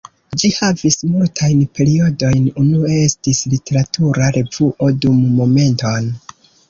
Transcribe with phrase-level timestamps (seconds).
[0.43, 6.09] Ĝi havis multajn periodojn, unue estis literatura revuo dum Momenton!